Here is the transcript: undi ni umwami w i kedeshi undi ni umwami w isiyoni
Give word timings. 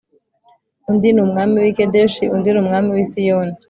undi 0.89 1.09
ni 1.11 1.21
umwami 1.25 1.55
w 1.63 1.65
i 1.71 1.73
kedeshi 1.79 2.23
undi 2.35 2.49
ni 2.51 2.59
umwami 2.63 2.89
w 2.95 2.97
isiyoni 3.05 3.53